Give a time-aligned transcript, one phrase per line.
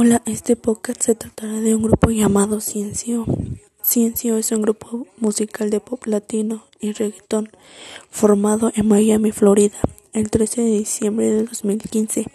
[0.00, 3.26] Hola, este podcast se tratará de un grupo llamado Ciencio.
[3.82, 7.50] Ciencio es un grupo musical de pop latino y reggaeton
[8.08, 9.76] formado en Miami, Florida,
[10.12, 12.26] el 13 de diciembre de 2015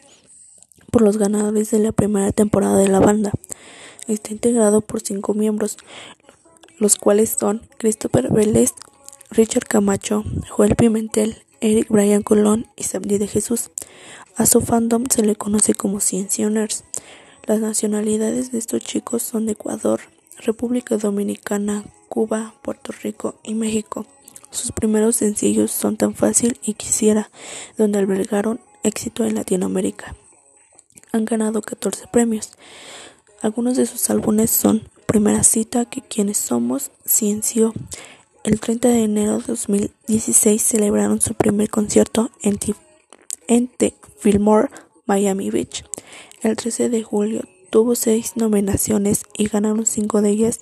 [0.92, 3.32] por los ganadores de la primera temporada de la banda.
[4.10, 5.78] Está integrado por cinco miembros,
[6.80, 8.74] los cuales son Christopher Vélez,
[9.30, 13.72] Richard Camacho, Joel Pimentel, Eric Brian Colón y Sabdi de Jesús.
[14.36, 16.84] A su fandom se le conoce como Ciencioners.
[17.46, 20.00] Las nacionalidades de estos chicos son de Ecuador,
[20.38, 24.06] República Dominicana, Cuba, Puerto Rico y México.
[24.50, 27.30] Sus primeros sencillos son Tan Fácil y Quisiera,
[27.78, 30.16] donde albergaron éxito en Latinoamérica.
[31.12, 32.54] Han ganado 14 premios.
[33.42, 37.74] Algunos de sus álbumes son Primera Cita, que quienes somos, Ciencio.
[38.46, 42.58] El 30 de enero de 2016 celebraron su primer concierto en,
[43.48, 44.70] en The Fillmore,
[45.06, 45.84] Miami Beach.
[46.44, 50.60] El 13 de julio tuvo seis nominaciones y ganaron cinco de ellas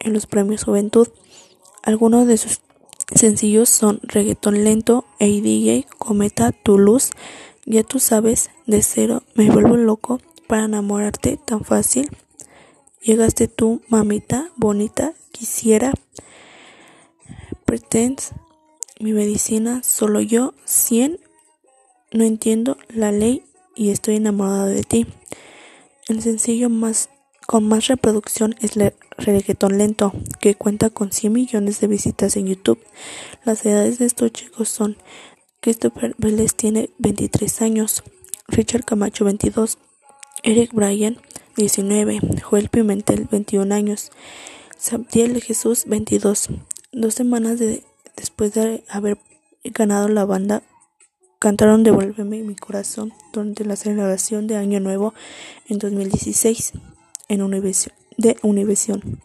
[0.00, 1.06] en los premios Juventud.
[1.82, 2.60] Algunos de sus
[3.14, 7.10] sencillos son Reggaeton Lento, Hey DJ, Cometa, Tu Luz,
[7.66, 12.08] Ya tú sabes, De Cero, Me Vuelvo Loco, Para Enamorarte Tan Fácil,
[13.02, 15.92] Llegaste tú, Mamita, Bonita, Quisiera,
[17.66, 18.32] Pretends,
[18.98, 21.20] Mi Medicina, Solo Yo, 100,
[22.12, 23.44] No Entiendo, La Ley
[23.78, 25.06] y Estoy Enamorado de Ti.
[26.08, 27.08] El sencillo más
[27.46, 32.48] con más reproducción es el Reggaeton Lento, que cuenta con 100 millones de visitas en
[32.48, 32.78] YouTube.
[33.44, 34.98] Las edades de estos chicos son
[35.60, 38.02] Christopher Vélez tiene 23 años,
[38.48, 39.78] Richard Camacho 22,
[40.42, 41.18] Eric Bryan
[41.56, 44.10] 19, Joel Pimentel 21 años,
[44.76, 46.48] Sabdiel Jesús 22.
[46.92, 47.60] Dos semanas
[48.16, 49.18] después de haber
[49.64, 50.62] ganado la banda
[51.40, 55.14] Cantaron Devuélveme mi corazón durante la celebración de Año Nuevo
[55.68, 56.72] en 2016
[57.28, 57.42] en
[58.16, 59.20] de Univision.